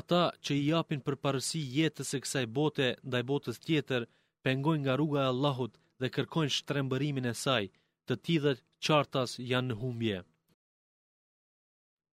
[0.00, 4.02] Ata që i japin për parësi jetës e kësaj bote ndaj botës tjetër,
[4.44, 7.64] pengojnë nga rruga e Allahut dhe kërkojnë shtrembërimin e saj,
[8.06, 10.18] të tidhët qartas janë në humbje.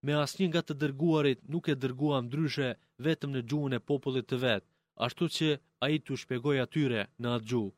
[0.06, 2.70] Me asnjë nga të dërguarit nuk e dërgua ndryshe
[3.08, 4.68] vetëm në gjuhën e popullit të vetë,
[5.06, 5.48] ashtu që
[5.84, 7.72] a i të shpegoj atyre në atë gjuhë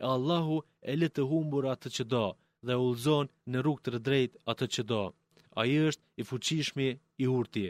[0.00, 0.56] e Allahu
[0.90, 2.26] e le të humbur atë që do
[2.66, 5.02] dhe ullzon në rrug të rëdrejt atë që do.
[5.60, 6.88] A i është i fuqishmi
[7.22, 7.66] i hurti.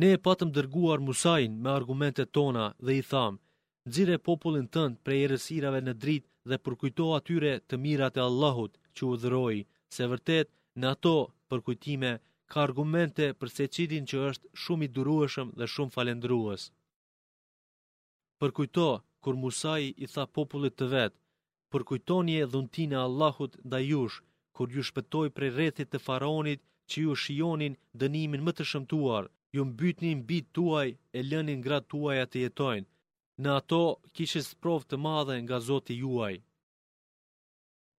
[0.00, 3.40] Ne e patëm dërguar Musajnë me argumente tona dhe i thamë,
[3.86, 9.02] nëzire popullin tëndë prej eresirave në dritë dhe përkujto atyre të mirat e Allahut që
[9.12, 9.56] u dhëroj,
[9.94, 10.48] se vërtet
[10.80, 11.16] në ato
[11.50, 12.12] përkujtime
[12.50, 13.64] ka argumente për se
[14.10, 16.62] që është shumë i durueshëm dhe shumë falendrues.
[18.40, 18.88] Përkujto
[19.22, 21.18] kur musaj i tha popullit të vetë,
[21.72, 24.16] për kujtoni e dhuntina Allahut da jush,
[24.56, 29.24] kur ju shpetoj prej retit të faraonit që ju shionin dënimin më të shëmtuar,
[29.56, 32.88] ju mbytnin bit tuaj e lënin gratë tuaj atë jetojnë.
[33.42, 33.82] Në ato
[34.16, 36.34] kishës provë të madhe nga zoti juaj.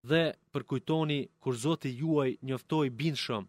[0.10, 3.44] Dhe për kujtoni kur zoti juaj njoftoj bindshëm,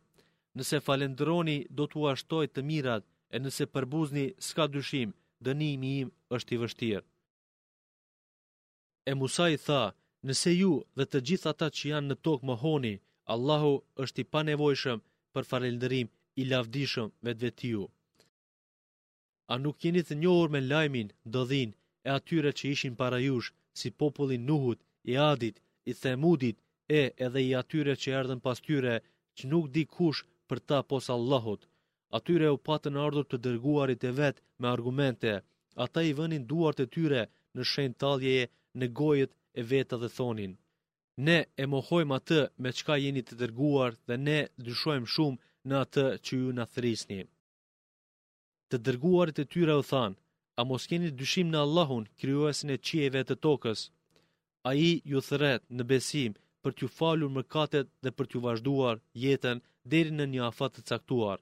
[0.59, 3.05] nëse falendroni do të ashtoj të mirat
[3.35, 5.11] e nëse përbuzni s'ka dyshim,
[5.47, 7.05] dënimi im është i vështirë.
[9.11, 9.83] E Musa i tha,
[10.29, 12.93] nëse ju dhe të gjithë ata që janë në tokë më honi,
[13.35, 13.73] Allahu
[14.05, 15.01] është i panevojshëm
[15.35, 16.09] për farelderim
[16.41, 17.85] i lavdishëm vetë vetë ju.
[19.53, 21.71] A nuk jeni të njohur me lajmin, dëdhin,
[22.07, 25.59] e atyre që ishin para jush, si popullin Nuhut, i Adit,
[25.91, 26.57] i Themudit,
[27.01, 28.95] e edhe i atyre që erdhen pas tyre,
[29.37, 31.67] që nuk di kush për ta pos Allahut.
[32.21, 35.33] Atyre u patën ardhur të dërguarit e vetë me argumente,
[35.87, 37.23] ata i vënin duart e tyre
[37.57, 38.45] në shenjë taljeje,
[38.81, 40.53] në gojët e vetë dhe thonin,
[41.27, 46.05] ne e mohojmë atë me qka jeni të dërguar dhe ne dyshojmë shumë në atë
[46.27, 47.21] që ju në thrisni.
[48.73, 50.17] Të dërguarit e tyre u thanë,
[50.59, 53.81] a mos keni dyshim në Allahun, kryuesin e qieve të tokës?
[54.69, 56.33] A i ju thret në besim
[56.63, 59.59] për t'ju falur mërkatet dhe për t'ju vazhduar jetën
[59.93, 61.39] deri në një afat të caktuar.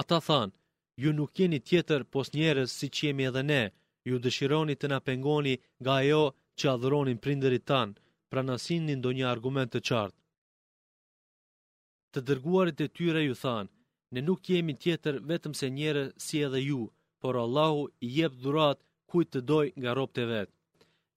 [0.00, 0.54] Ata thanë,
[1.02, 3.62] ju nuk keni tjetër pos njerës si qemi edhe ne,
[4.08, 6.24] ju dëshironi të na pengoni nga ajo
[6.60, 7.96] që adhëronin prinderit tanë,
[8.30, 10.16] pra nësin një ndonjë argument të qartë.
[12.14, 13.72] Të dërguarit e tyre ju thanë,
[14.14, 16.80] ne nuk jemi tjetër vetëm se njere si edhe ju,
[17.20, 18.78] por Allahu i jebë dhurat
[19.10, 20.54] kujt të doj nga ropë të vetë.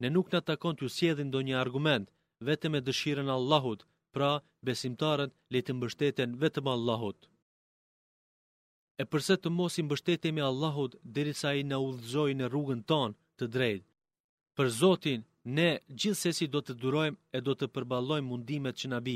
[0.01, 2.08] Ne nuk në takon të ju si edhe ndonjë argument,
[2.47, 3.82] vetëm e dëshiren Allahut,
[4.15, 4.32] pra
[4.67, 7.19] besimtarët le të mbështeten vetëm Allahut.
[9.01, 13.45] E përse të mos i mbështetemi Allahut dirisa i në udhëzoj në rrugën tonë të
[13.56, 13.88] drejtë.
[14.58, 19.15] Për Zotin, ne gjithsesi do të durojmë e do të përballojmë mundimet që na bi,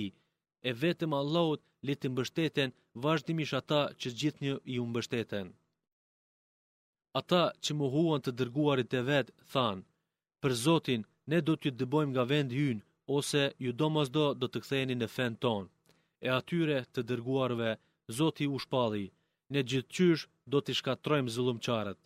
[0.63, 2.73] e vetëm Allahut le të mbështeten
[3.05, 5.53] vazhdimisht ata që gjithnjë i u mbështeten.
[7.21, 9.85] Ata që mohuan të dërguarit e vet than,
[10.41, 12.83] për Zotin ne do t'ju dëbojmë nga vendi hyn
[13.17, 15.65] ose ju domosdo do të ktheheni në fen ton.
[16.25, 17.69] E atyre të dërguarve
[18.17, 19.05] Zoti u shpalli,
[19.53, 21.99] ne gjithçysh do t'i shkatrojmë zullumçarët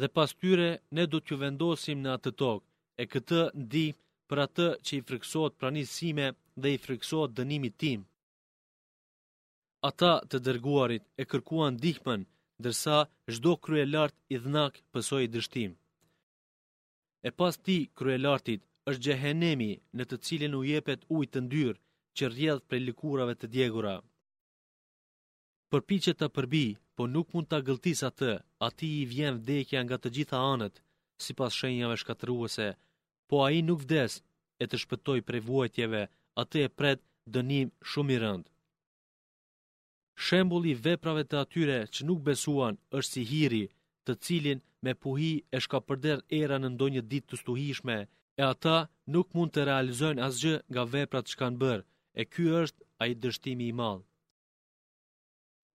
[0.00, 2.66] dhe pas tyre ne do t'ju vendosim në atë tokë.
[3.02, 3.86] E këtë ndi
[4.28, 6.26] për atë që i friksohet pranisime
[6.62, 8.00] dhe i friksohet dënimit tim.
[9.90, 12.20] Ata të dërguarit e kërkuan ndihmën,
[12.60, 12.96] ndërsa
[13.34, 15.72] çdo kryelart i dhnak pësoi dështim.
[17.28, 21.78] E pas ti kryelartit është gjehenemi në të cilin u jepet ujë të ndyrë
[22.16, 23.94] që rrjedh prej lëkurave të djegura
[25.72, 28.32] përpiqet ta përbi, po nuk mund ta gëlltis atë.
[28.66, 30.74] Ati i vjen vdekja nga të gjitha anët,
[31.24, 32.68] sipas shenjave shkatruese,
[33.28, 34.12] po ai nuk vdes
[34.62, 36.02] e të shpëtoj prej vuajtjeve,
[36.42, 37.00] atë e pret
[37.34, 38.44] dënim shumë i rënd.
[40.24, 43.64] Shembulli veprave të atyre që nuk besuan është si hiri,
[44.06, 47.96] të cilin me puhi e shka përder era në ndonjë ditë të stuhishme,
[48.40, 48.76] e ata
[49.14, 51.84] nuk mund të realizojnë asgjë nga veprat që kanë bërë,
[52.20, 54.02] e ky është ai dështimi i madh.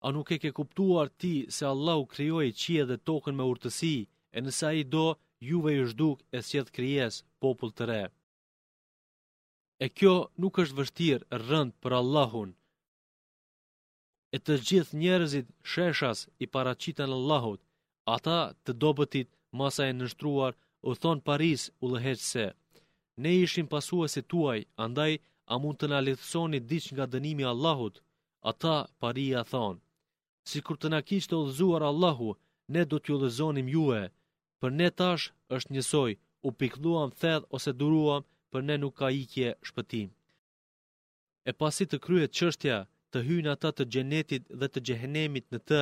[0.07, 3.95] A nuk e ke kuptuar ti se Allah u kryoj qie dhe tokën me urtësi,
[4.37, 5.05] e nësa i do,
[5.51, 8.01] juve i shduk e sjetë kryes popull të re.
[9.85, 12.51] E kjo nuk është vështirë rënd për Allahun.
[14.35, 17.61] E të gjithë njerëzit sheshas i paracitan Allahut,
[18.17, 19.29] ata të dobetit
[19.61, 20.53] masa e nështruar
[20.89, 22.49] u thonë Paris u lëheqë
[23.23, 25.13] ne ishim pasuesit tuaj, andaj
[25.53, 27.97] a mund të në lithësoni diq nga dënimi Allahut,
[28.53, 29.81] ata paria thonë
[30.49, 32.31] si kur të na kishtë ullëzuar Allahu,
[32.75, 34.01] ne do t'ju ullëzonim juve,
[34.61, 35.27] për ne tash
[35.59, 36.13] është njësoj,
[36.47, 40.09] u pikluam thedh ose duruam, për ne nuk ka ikje shpëtim.
[41.51, 42.79] E pasi të kryet qështja,
[43.13, 45.81] të hynë ata të gjenetit dhe të gjehenemit në të,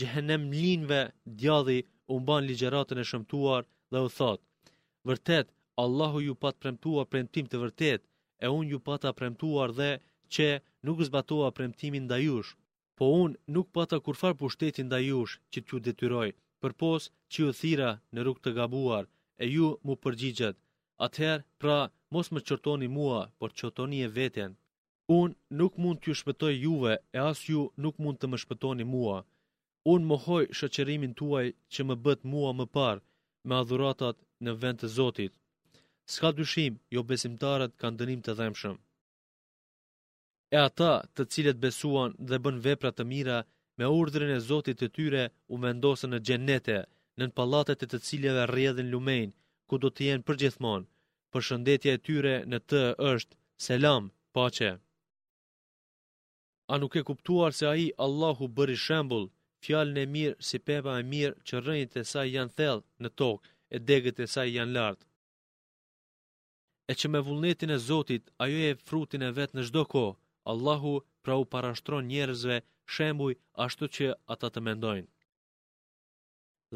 [0.00, 1.00] gjehenem linve
[1.42, 1.78] djadhi
[2.16, 4.44] umban ligjeratën e shëmtuar dhe u thotë,
[5.10, 5.46] vërtet,
[5.84, 8.00] Allahu ju pat premtuar premtim të vërtet,
[8.44, 9.90] e unë ju pata premtuar dhe
[10.34, 10.48] që
[10.86, 12.50] nuk zbatoa premtimin da jush
[12.98, 16.28] po unë nuk pata kurfar pushtetin da jush që t'ju detyroj,
[16.62, 19.04] për pos që ju thira në rrug të gabuar,
[19.42, 20.56] e ju mu përgjigjet.
[21.06, 21.78] Atëherë, pra,
[22.14, 24.50] mos më qërtoni mua, por qërtoni e veten.
[25.20, 29.18] Unë nuk mund t'ju shpëtoj juve, e as ju nuk mund të më shpëtoni mua.
[29.92, 33.02] Unë më hoj shëqerimin tuaj që më bët mua më parë,
[33.46, 35.32] me adhuratat në vend të Zotit.
[36.14, 38.76] Ska dyshim, jo besimtarët kanë dënim të dhemshëm.
[40.54, 43.38] E ata të cilët besuan dhe bën vepra të mira
[43.78, 46.78] me urdhrin e Zotit të tyre u vendosën në xhenete,
[47.20, 49.24] nën pallatet e të cilëve rrjedhin lumej,
[49.68, 50.88] ku do të jenë përgjithmonë.
[51.32, 52.80] Përshëndetja e tyre në të
[53.12, 54.04] është selam,
[54.36, 54.70] paqe.
[56.72, 59.28] A nuk e kuptuar se ai Allahu bëri shembull
[59.64, 63.46] fjalën e mirë si pepa e mirë që rrënjët e saj janë thellë në tokë
[63.74, 65.04] e degët e saj janë lartë.
[66.90, 70.16] E që me vullnetin e Zotit, ajo e frutin e vetë në shdo kohë,
[70.52, 72.56] Allahu pra u parashtron njerëzve
[72.94, 73.32] shembuj
[73.64, 75.08] ashtu që ata të mendojnë.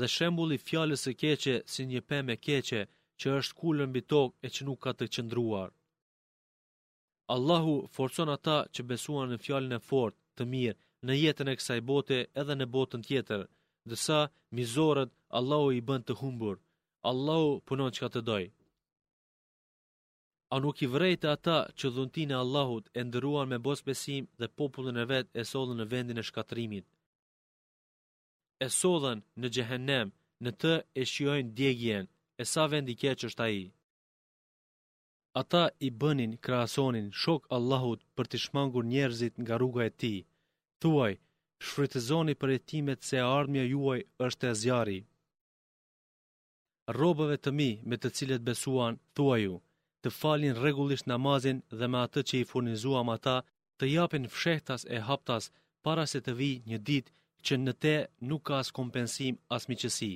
[0.01, 2.81] Dhe shembulli fjallës e keqe si një peme keqe
[3.21, 5.71] që është kullën bitok e që nuk ka të qëndruar.
[7.35, 11.81] Allahu forcon ata që besuan në fjallën e fort, të mirë, në jetën e kësaj
[11.91, 13.41] bote edhe në botën tjetër,
[13.91, 14.21] dësa,
[14.59, 16.57] mizorët, Allahu i bënd të humbur,
[17.11, 18.51] Allahu punon që ka të dojë.
[20.53, 24.53] A nuk i vrejtë ata që dhuntin e Allahut e ndëruan me bos besim dhe
[24.59, 26.87] popullin e vetë e sodhën në vendin e shkatrimit?
[28.65, 30.11] E sodhën në gjehenem,
[30.45, 32.05] në të e shiojnë djegjen,
[32.43, 33.65] e sa vend i keqë është a i?
[35.43, 40.15] Ata i bënin krasonin shok Allahut për të shmangur njerëzit nga rruga e ti.
[40.83, 41.15] Thuaj,
[41.67, 45.01] shfrytëzoni për e timet se ardhmja juaj është e zjari.
[47.01, 49.63] Robëve të mi me të cilet besuan, thuaj ju
[50.05, 53.37] të falin rregullisht namazin dhe me atë që i furnizuam ata,
[53.79, 55.45] të japin fshehtas e haptas
[55.85, 57.13] para se të vijë një ditë
[57.47, 57.95] që në te
[58.31, 60.13] nuk ka as kompensim as miqësi.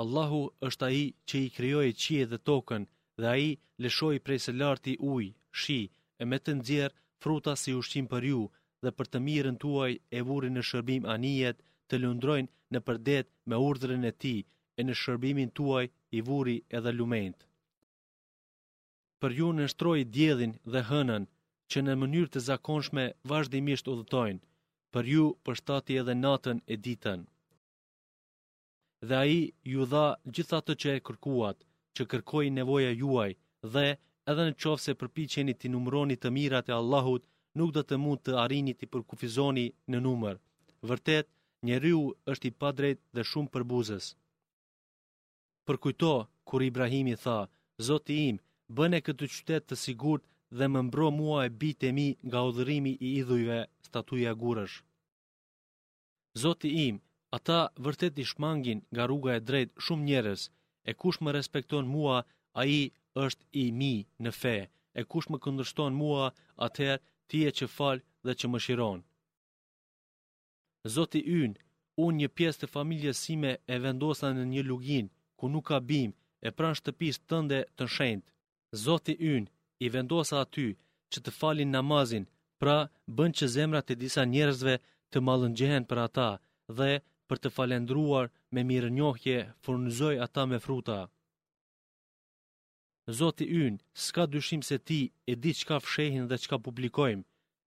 [0.00, 2.82] Allahu është ai që i krijoi qie dhe tokën
[3.20, 3.46] dhe ai
[3.82, 5.78] lëshoi prej së larti ujë, shi
[6.20, 8.42] e me të nxjerr fruta si ushqim për ju
[8.84, 11.58] dhe për të mirën tuaj e vuri në shërbim anijet
[11.88, 14.36] të lundrojnë në përdet me urdhrën e ti
[14.78, 17.38] e në shërbimin tuaj i vuri edhe lumejnët
[19.22, 21.24] për ju në shtroj djedhin dhe hënën,
[21.72, 24.42] që në mënyrë të zakonshme vazhdimisht udhëtojnë,
[24.94, 27.22] për ju për shtati edhe natën e ditën.
[29.08, 29.40] Dhe a i
[29.72, 31.56] ju dha gjitha të që e kërkuat,
[31.96, 33.32] që kërkoj nevoja juaj,
[33.74, 33.86] dhe
[34.32, 37.24] edhe në qofë se përpi qeni të numroni të mirat e Allahut,
[37.58, 40.38] nuk do të mund të arini të përkufizoni në numër.
[40.90, 41.26] Vërtet,
[41.66, 42.02] një riu
[42.32, 44.10] është i padrejt dhe shumë përbuzës.
[45.66, 46.12] Përkujto,
[46.48, 47.38] kur Ibrahimi tha,
[47.86, 48.36] Zoti im,
[48.74, 50.24] bëne këtë qytet të sigurt
[50.58, 53.58] dhe më mbro mua e bitë e mi nga odhërimi i idhujve
[53.88, 54.76] statuja gurësh.
[56.42, 56.98] Zoti im,
[57.36, 60.42] ata vërtet i shmangin nga rruga e drejt shumë njerës,
[60.90, 62.18] e kush më respekton mua,
[62.60, 62.82] a i
[63.26, 63.94] është i mi
[64.24, 64.56] në fe,
[64.98, 66.24] e kush më këndërshton mua,
[66.66, 69.04] atëherë ti e që falë dhe që më shironë.
[70.94, 71.52] Zoti yn,
[72.04, 75.06] unë një pjesë të familjes sime e vendosa në një lugin,
[75.38, 76.10] ku nuk ka bim,
[76.46, 78.26] e pranë shtëpis tënde të nshendë.
[78.84, 79.44] Zoti yn
[79.86, 80.66] i vendosa aty
[81.14, 82.24] që të falin namazin,
[82.60, 82.76] pra
[83.16, 84.74] bën që zemrat e disa njerëzve
[85.12, 86.28] të mallëngjehen për ata
[86.78, 86.90] dhe
[87.30, 90.98] për të falendruar me mirënjohje furnizoi ata me fruta.
[93.18, 93.74] Zoti yn,
[94.04, 95.00] s'ka dyshim se ti
[95.30, 97.24] e di çka fshehin dhe çka publikojmë,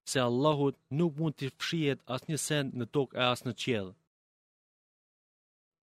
[0.10, 3.89] se Allahu nuk mund të fshihet as një sen në tokë e as në qiell.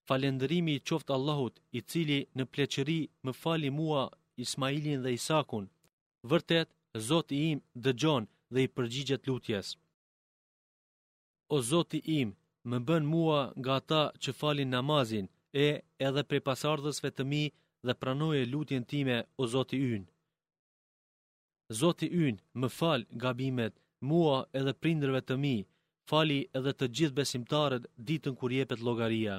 [0.08, 4.04] Falendërimi i qoftë Allahut, i cili në pleqëri më fali mua
[4.44, 5.64] Ismailin dhe Isakun.
[6.30, 6.68] Vërtet,
[7.08, 9.68] Zoti im dëgjon dhe i përgjigjet lutjes.
[11.54, 12.28] O Zoti im,
[12.70, 15.26] më bën mua nga ata që falin namazin,
[15.66, 15.68] e
[16.06, 17.42] edhe prej pasardhësve të mi
[17.86, 20.10] dhe pranoje lutjen time, o Zoti ynë.
[21.80, 23.74] Zoti ynë, më fal gabimet,
[24.10, 25.56] mua edhe prindrëve të mi,
[26.10, 29.36] fali edhe të gjithë besimtarët ditën kur jepet logaria.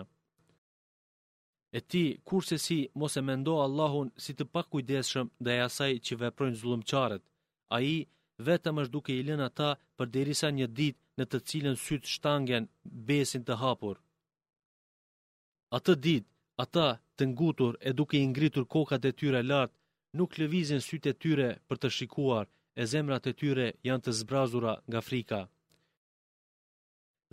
[1.75, 5.61] E ti, kur se si, mos e mendo Allahun si të pak kujdeshëm dhe e
[5.67, 7.23] asaj që veprojnë zulumqaret.
[7.75, 7.97] A i,
[8.47, 12.69] vetëm është duke i lënë ata për derisa një dit në të cilën sytë shtangen
[13.09, 13.95] besin të hapur.
[15.75, 16.25] A të dit,
[16.65, 16.87] ata
[17.17, 19.75] të ngutur e duke i ngritur kokat e tyre lartë,
[20.17, 22.45] nuk lëvizin sytë e tyre për të shikuar,
[22.81, 25.41] e zemrat e tyre janë të zbrazura nga frika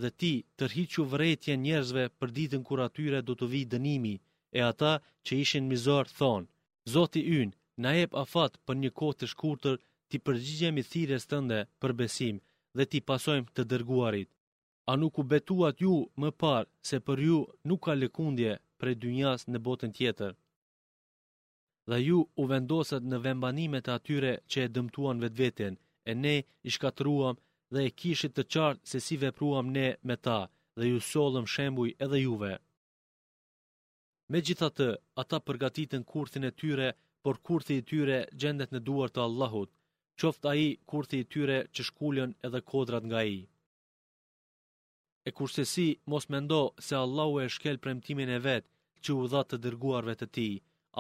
[0.03, 4.15] dhe ti tërhiqu vretje njerëzve për ditën kur atyre do të vi dënimi,
[4.59, 4.93] e ata
[5.25, 6.49] që ishin mizor thonë,
[6.95, 7.51] Zoti yn,
[7.83, 9.77] na jep afat për një kohë të shkurtër
[10.09, 12.37] ti përgjigjemi thirrjes tënde për besim
[12.77, 14.29] dhe ti pasojmë të dërguarit.
[14.91, 17.39] A nuk u betuat ju më parë se për ju
[17.69, 20.33] nuk ka lëkundje për dynjas në botën tjetër?
[21.89, 25.75] Dhe ju u vendoset në vendbanimet atyre që e dëmtuan vetveten,
[26.11, 26.37] e ne
[26.69, 27.37] i shkatruam
[27.73, 30.39] dhe e kishit të qartë se si vepruam ne me ta
[30.79, 32.53] dhe ju solëm shembuj edhe juve.
[34.33, 34.89] Me gjitha të,
[35.23, 36.89] ata përgatitën kurthin e tyre,
[37.23, 39.71] por kurthi i tyre gjendet në duar të Allahut,
[40.21, 43.39] qoftë a i kurthi i tyre që shkullën edhe kodrat nga i.
[45.29, 48.69] E kurse si, mos mendo se Allahu e shkel premtimin e vetë
[49.03, 50.49] që u dha të dërguarve të ti,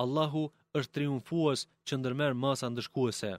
[0.02, 0.42] Allahu
[0.78, 3.32] është triumfuës që ndërmer masa ndëshkuese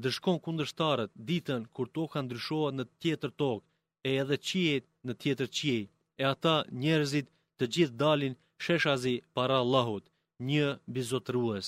[0.00, 3.66] ndërshkon kundërshtarët ditën kur toka ndryshoa në tjetër tokë
[4.08, 5.82] e edhe qiejt në tjetër qiej.
[6.22, 7.26] E ata njerëzit
[7.58, 8.34] të gjithë dalin
[8.64, 10.04] sheshazi para Allahut,
[10.48, 11.66] një bizotrues.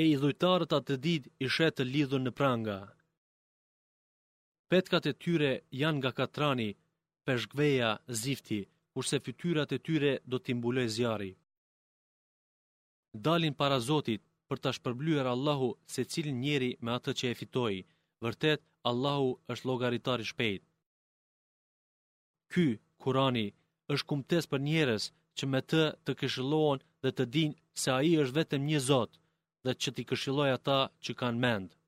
[0.00, 2.78] E i dhujtarët atë ditë ishe të lidhën në pranga.
[4.70, 5.50] Petkat e tyre
[5.82, 6.70] janë nga katrani,
[7.26, 7.90] peshgveja,
[8.22, 8.60] zifti,
[8.92, 11.32] kurse fytyrat e tyre do t'imbuloj zjari.
[13.24, 14.22] Dalin para Zotit,
[14.52, 17.76] për të shpërblyer Allahu se cilin njeri me atë që e fitoi.
[18.24, 20.62] Vërtet, Allahu është logaritar i shpejt.
[22.52, 22.66] Ky,
[23.02, 23.46] Kurani,
[23.96, 28.12] është kumtes për njerës që me të të këshilohen dhe të din se a i
[28.24, 29.22] është vetëm një zotë
[29.64, 31.80] dhe që t'i këshiloj ata që kanë mendë.